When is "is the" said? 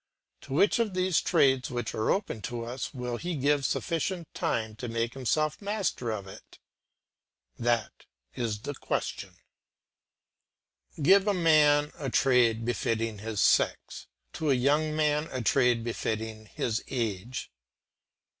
8.33-8.69